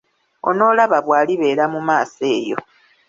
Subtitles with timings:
[0.49, 2.57] Onoolaba bw’alibeera mu maaso eyo.